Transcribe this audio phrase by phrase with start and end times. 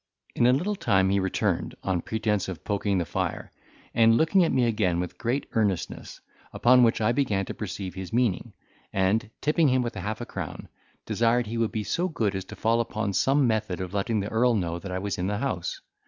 [0.33, 3.51] In a little time he returned, on pretence of poking the fire,
[3.93, 6.19] and looked at me again with great earnestness;
[6.51, 8.53] upon which I began to perceive his meaning,
[8.91, 10.69] and, tipping him with half a crown,
[11.05, 14.29] desired he would be so good as to fall upon some method of letting the
[14.31, 15.81] earl know that I was in the house.